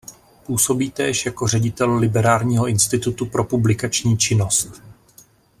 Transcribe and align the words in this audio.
Působí 0.45 0.91
též 0.91 1.25
jako 1.25 1.47
ředitel 1.47 1.95
Liberálního 1.97 2.67
institutu 2.67 3.25
pro 3.25 3.43
publikační 3.43 4.17
činnost. 4.17 4.81